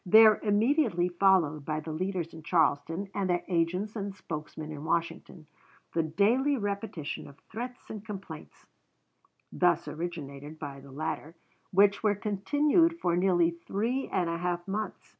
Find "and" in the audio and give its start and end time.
3.13-3.29, 3.95-4.15, 7.87-8.03, 14.07-14.27